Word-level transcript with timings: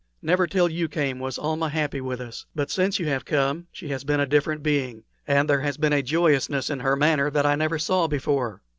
Never 0.23 0.47
till 0.47 0.67
you 0.67 0.89
came 0.89 1.19
was 1.19 1.37
Almah 1.37 1.69
happy 1.69 2.01
with 2.01 2.19
us; 2.19 2.47
but 2.55 2.71
since 2.71 2.97
you 2.97 3.05
have 3.09 3.23
come 3.23 3.67
she 3.71 3.89
has 3.89 4.03
been 4.03 4.19
a 4.19 4.25
different 4.25 4.63
being, 4.63 5.03
and 5.27 5.47
there 5.47 5.61
has 5.61 5.77
been 5.77 5.93
a 5.93 6.01
joyousness 6.01 6.71
in 6.71 6.79
her 6.79 6.95
manner 6.95 7.29
that 7.29 7.45
I 7.45 7.53
never 7.53 7.77
saw 7.77 8.07
before. 8.07 8.63